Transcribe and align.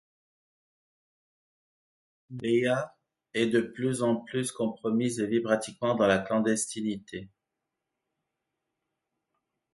Léa 2.31 2.97
est 3.35 3.45
de 3.45 3.61
plus 3.61 4.01
en 4.01 4.15
plus 4.15 4.51
compromise 4.51 5.19
et 5.19 5.27
vit 5.27 5.41
pratiquement 5.41 5.93
dans 5.93 6.07
la 6.07 6.17
clandestinité. 6.17 7.29